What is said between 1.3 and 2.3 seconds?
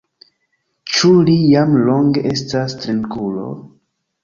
jam longe